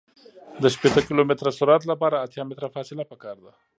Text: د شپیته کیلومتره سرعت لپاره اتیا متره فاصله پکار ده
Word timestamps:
د 0.61 0.63
شپیته 0.73 1.01
کیلومتره 1.07 1.51
سرعت 1.59 1.83
لپاره 1.91 2.15
اتیا 2.25 2.43
متره 2.49 2.67
فاصله 2.75 3.03
پکار 3.11 3.37
ده 3.43 3.51